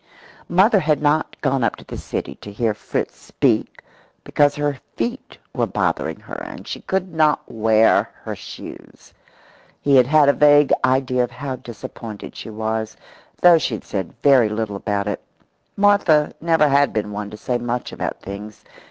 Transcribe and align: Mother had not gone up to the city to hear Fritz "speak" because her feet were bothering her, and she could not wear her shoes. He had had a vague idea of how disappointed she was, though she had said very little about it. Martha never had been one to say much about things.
Mother 0.49 0.79
had 0.79 0.99
not 0.99 1.39
gone 1.41 1.63
up 1.63 1.75
to 1.75 1.85
the 1.85 1.95
city 1.95 2.33
to 2.41 2.51
hear 2.51 2.73
Fritz 2.73 3.15
"speak" 3.17 3.83
because 4.23 4.55
her 4.55 4.79
feet 4.95 5.37
were 5.53 5.67
bothering 5.67 6.19
her, 6.21 6.41
and 6.43 6.67
she 6.67 6.81
could 6.81 7.13
not 7.13 7.41
wear 7.45 8.09
her 8.23 8.35
shoes. 8.35 9.13
He 9.79 9.95
had 9.97 10.07
had 10.07 10.27
a 10.27 10.33
vague 10.33 10.73
idea 10.83 11.23
of 11.23 11.29
how 11.29 11.57
disappointed 11.57 12.35
she 12.35 12.49
was, 12.49 12.97
though 13.41 13.59
she 13.59 13.75
had 13.75 13.83
said 13.83 14.15
very 14.23 14.49
little 14.49 14.75
about 14.77 15.05
it. 15.05 15.21
Martha 15.77 16.33
never 16.41 16.67
had 16.67 16.93
been 16.93 17.11
one 17.11 17.29
to 17.29 17.37
say 17.37 17.59
much 17.59 17.91
about 17.91 18.21
things. 18.21 18.65